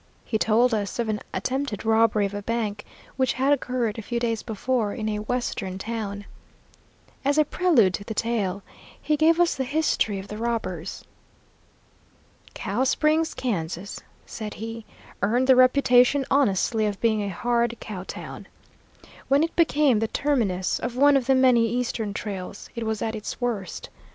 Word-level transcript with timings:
He 0.25 0.39
told 0.39 0.73
us 0.73 0.97
of 0.97 1.09
an 1.09 1.19
attempted 1.31 1.85
robbery 1.85 2.25
of 2.25 2.33
a 2.33 2.41
bank 2.41 2.85
which 3.17 3.33
had 3.33 3.53
occurred 3.53 3.99
a 3.99 4.01
few 4.01 4.19
days 4.19 4.41
before 4.41 4.95
in 4.95 5.07
a 5.07 5.19
western 5.19 5.77
town. 5.77 6.25
As 7.23 7.37
a 7.37 7.45
prelude 7.45 7.93
to 7.93 8.03
the 8.03 8.15
tale, 8.15 8.63
he 8.99 9.15
gave 9.15 9.39
us 9.39 9.53
the 9.53 9.63
history 9.63 10.17
of 10.17 10.27
the 10.27 10.39
robbers. 10.39 11.03
"Cow 12.55 12.83
Springs, 12.83 13.35
Kansas," 13.35 13.99
said 14.25 14.55
he, 14.55 14.85
"earned 15.21 15.45
the 15.45 15.55
reputation 15.55 16.25
honestly 16.31 16.87
of 16.87 16.99
being 16.99 17.21
a 17.21 17.29
hard 17.29 17.77
cow 17.79 18.01
town. 18.01 18.47
When 19.27 19.43
it 19.43 19.55
became 19.55 19.99
the 19.99 20.07
terminus 20.07 20.79
of 20.79 20.95
one 20.97 21.15
of 21.15 21.27
the 21.27 21.35
many 21.35 21.69
eastern 21.69 22.15
trails, 22.15 22.71
it 22.73 22.87
was 22.87 23.03
at 23.03 23.15
its 23.15 23.39
worst. 23.39 23.91